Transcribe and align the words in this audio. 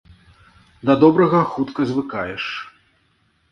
Да 0.91 0.95
добрага 1.03 1.43
хутка 1.51 1.81
звыкаеш. 1.93 2.43